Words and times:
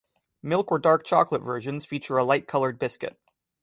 Milk 0.41 0.71
or 0.71 0.79
dark 0.79 1.03
chocolate 1.05 1.43
versions 1.43 1.85
feature 1.85 2.17
a 2.17 2.23
light 2.23 2.47
colored 2.47 2.79
biscuit. 2.79 3.19